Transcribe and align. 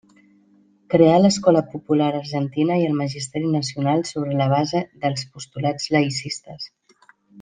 Creà 0.93 1.17
l'escola 1.23 1.61
popular 1.73 2.07
argentina 2.21 2.77
i 2.83 2.87
el 2.91 2.97
magisteri 3.01 3.51
nacional 3.57 4.01
sobre 4.13 4.39
la 4.41 4.49
base 4.55 4.83
dels 5.05 5.27
postulats 5.37 5.87
laïcistes. 5.99 6.67